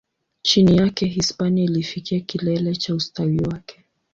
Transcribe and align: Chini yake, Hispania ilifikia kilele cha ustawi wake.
Chini 0.41 0.77
yake, 0.77 1.05
Hispania 1.05 1.63
ilifikia 1.63 2.19
kilele 2.19 2.75
cha 2.75 2.95
ustawi 2.95 3.39
wake. 3.39 3.83